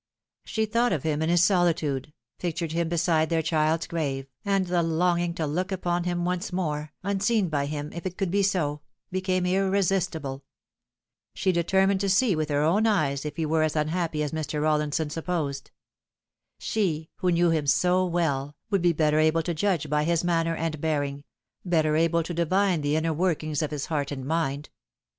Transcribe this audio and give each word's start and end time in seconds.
She 0.45 0.65
thought 0.65 0.91
of 0.93 1.03
him 1.03 1.21
in 1.21 1.29
his 1.29 1.43
solitude, 1.43 2.11
pictured 2.39 2.71
him 2.71 2.89
beside 2.89 3.29
their 3.29 3.43
child's 3.43 3.85
grave, 3.85 4.25
and 4.43 4.65
the 4.65 4.81
longing 4.81 5.35
to 5.35 5.45
look 5.45 5.71
upon 5.71 6.05
him 6.05 6.25
once 6.25 6.51
more 6.51 6.91
unseen 7.03 7.49
by 7.49 7.67
him, 7.67 7.93
if 7.93 8.03
it 8.07 8.17
could 8.17 8.31
be 8.31 8.41
so 8.41 8.81
became 9.11 9.45
irresistible. 9.45 10.43
She 11.35 11.51
determined 11.51 11.99
to 11.99 12.09
see 12.09 12.35
with 12.35 12.49
her 12.49 12.63
own 12.63 12.87
eyes 12.87 13.25
if 13.25 13.35
he 13.37 13.45
were 13.45 13.61
as 13.61 13.75
unhappy 13.75 14.23
as 14.23 14.31
Mr. 14.31 14.59
Rollinson 14.59 15.11
supposed. 15.11 15.69
She, 16.57 17.11
who 17.17 17.29
knew 17.31 17.51
him 17.51 17.67
so 17.67 18.03
well, 18.03 18.55
would 18.71 18.81
be 18.81 18.93
better 18.93 19.19
able 19.19 19.43
to 19.43 19.53
judge 19.53 19.87
by 19.87 20.03
his 20.03 20.23
manner 20.23 20.55
and 20.55 20.81
bearing 20.81 21.25
better 21.63 21.95
able 21.95 22.23
to 22.23 22.33
divine 22.33 22.81
the 22.81 22.95
inner 22.95 23.13
workings 23.13 23.61
of 23.61 23.69
his 23.69 23.85
heart 23.85 24.11
and 24.11 24.25
mind. 24.25 24.71